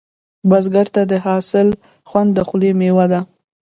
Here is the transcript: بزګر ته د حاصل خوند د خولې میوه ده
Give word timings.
بزګر 0.49 0.87
ته 0.95 1.01
د 1.11 1.13
حاصل 1.25 1.67
خوند 2.09 2.29
د 2.33 2.39
خولې 2.47 2.71
میوه 2.79 3.05
ده 3.11 3.19